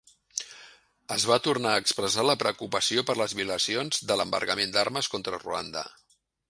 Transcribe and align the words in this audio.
Es 1.15 1.25
va 1.31 1.37
tornar 1.49 1.73
a 1.75 1.83
expressar 1.83 2.25
la 2.29 2.37
preocupació 2.45 3.05
per 3.11 3.19
les 3.21 3.39
violacions 3.41 4.03
de 4.13 4.21
l'embargament 4.23 4.77
d'armes 4.79 5.15
contra 5.17 5.45
Ruanda. 5.47 5.91